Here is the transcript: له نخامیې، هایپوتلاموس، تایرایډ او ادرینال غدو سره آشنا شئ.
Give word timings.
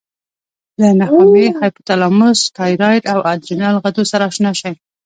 له 0.81 0.89
نخامیې، 0.99 1.47
هایپوتلاموس، 1.59 2.39
تایرایډ 2.57 3.03
او 3.13 3.19
ادرینال 3.33 3.75
غدو 3.83 4.03
سره 4.11 4.23
آشنا 4.29 4.51
شئ. 4.59 4.73